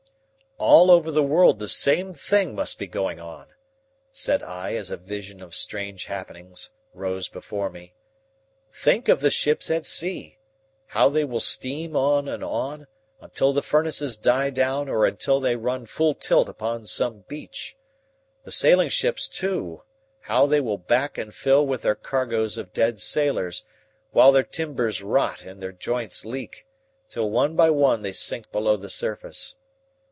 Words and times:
"All 0.63 0.91
over 0.91 1.09
the 1.09 1.23
world 1.23 1.57
the 1.57 1.67
same 1.67 2.13
thing 2.13 2.53
must 2.53 2.77
be 2.77 2.85
going 2.85 3.19
on," 3.19 3.47
said 4.11 4.43
I 4.43 4.75
as 4.75 4.91
a 4.91 4.97
vision 4.97 5.41
of 5.41 5.55
strange 5.55 6.05
happenings 6.05 6.69
rose 6.93 7.27
before 7.27 7.71
me. 7.71 7.95
"Think 8.71 9.09
of 9.09 9.21
the 9.21 9.31
ships 9.31 9.71
at 9.71 9.87
sea 9.87 10.37
how 10.85 11.09
they 11.09 11.23
will 11.25 11.39
steam 11.39 11.95
on 11.95 12.27
and 12.27 12.43
on, 12.43 12.85
until 13.19 13.53
the 13.53 13.63
furnaces 13.63 14.15
die 14.17 14.51
down 14.51 14.87
or 14.87 15.07
until 15.07 15.39
they 15.39 15.55
run 15.55 15.87
full 15.87 16.13
tilt 16.13 16.47
upon 16.47 16.85
some 16.85 17.21
beach. 17.27 17.75
The 18.43 18.51
sailing 18.51 18.89
ships 18.89 19.27
too 19.27 19.81
how 20.21 20.45
they 20.45 20.59
will 20.61 20.77
back 20.77 21.17
and 21.17 21.33
fill 21.33 21.65
with 21.65 21.81
their 21.81 21.95
cargoes 21.95 22.59
of 22.59 22.71
dead 22.71 22.99
sailors, 22.99 23.63
while 24.11 24.31
their 24.31 24.43
timbers 24.43 25.01
rot 25.01 25.41
and 25.41 25.59
their 25.59 25.71
joints 25.71 26.23
leak, 26.23 26.67
till 27.09 27.31
one 27.31 27.55
by 27.55 27.71
one 27.71 28.03
they 28.03 28.13
sink 28.13 28.51
below 28.51 28.77
the 28.77 28.91
surface. 28.91 29.55